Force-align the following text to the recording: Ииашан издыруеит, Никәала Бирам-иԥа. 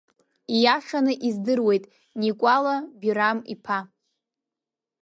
Ииашан 0.55 1.07
издыруеит, 1.27 1.83
Никәала 2.21 2.75
Бирам-иԥа. 2.99 3.79